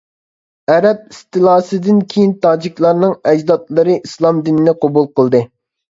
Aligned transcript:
ئەرەب 0.75 1.01
ئىستېلاسىدىن 1.15 2.01
كېيىن 2.13 2.33
تاجىكلارنىڭ 2.45 3.15
ئەجدادلىرى 3.33 3.99
ئىسلام 4.03 4.41
دىنىنى 4.49 4.75
قوبۇل 4.87 5.07
قىلدى. 5.21 5.47